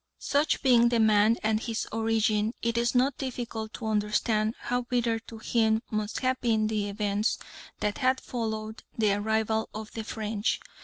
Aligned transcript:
Such 0.17 0.63
being 0.63 0.89
the 0.89 0.99
man 0.99 1.37
and 1.43 1.59
his 1.59 1.87
origin, 1.91 2.55
it 2.63 2.75
is 2.75 2.95
not 2.95 3.19
difficult 3.19 3.71
to 3.75 3.85
understand 3.85 4.55
how 4.57 4.81
bitter 4.81 5.19
to 5.19 5.37
him 5.37 5.83
must 5.91 6.21
have 6.21 6.41
been 6.41 6.65
the 6.65 6.89
events 6.89 7.37
that 7.81 7.99
had 7.99 8.19
followed 8.19 8.81
the 8.97 9.13
arrival 9.13 9.69
of 9.75 9.91
the 9.91 10.03
French. 10.03 10.59